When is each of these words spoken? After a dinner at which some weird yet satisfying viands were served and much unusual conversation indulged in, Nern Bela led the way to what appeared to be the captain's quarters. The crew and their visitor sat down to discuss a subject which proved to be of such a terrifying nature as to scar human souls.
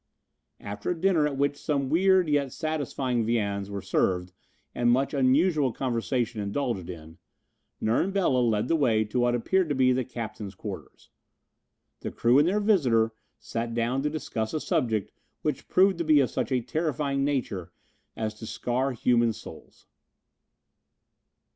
After 0.59 0.89
a 0.89 0.99
dinner 0.99 1.27
at 1.27 1.37
which 1.37 1.55
some 1.55 1.87
weird 1.87 2.27
yet 2.27 2.51
satisfying 2.51 3.23
viands 3.23 3.69
were 3.69 3.83
served 3.83 4.33
and 4.73 4.89
much 4.89 5.13
unusual 5.13 5.71
conversation 5.71 6.41
indulged 6.41 6.89
in, 6.89 7.19
Nern 7.79 8.09
Bela 8.09 8.39
led 8.39 8.67
the 8.67 8.75
way 8.75 9.03
to 9.05 9.19
what 9.19 9.35
appeared 9.35 9.69
to 9.69 9.75
be 9.75 9.93
the 9.93 10.03
captain's 10.03 10.55
quarters. 10.55 11.09
The 11.99 12.09
crew 12.09 12.39
and 12.39 12.47
their 12.47 12.59
visitor 12.59 13.13
sat 13.37 13.75
down 13.75 14.01
to 14.01 14.09
discuss 14.09 14.55
a 14.55 14.59
subject 14.59 15.11
which 15.43 15.67
proved 15.67 15.99
to 15.99 16.03
be 16.03 16.19
of 16.19 16.31
such 16.31 16.51
a 16.51 16.61
terrifying 16.61 17.23
nature 17.23 17.71
as 18.17 18.33
to 18.39 18.47
scar 18.47 18.93
human 18.93 19.33
souls. 19.33 19.85